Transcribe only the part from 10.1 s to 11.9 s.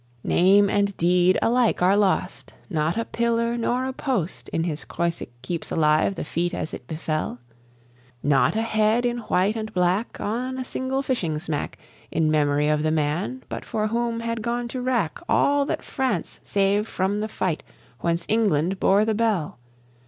On a single fishing smack,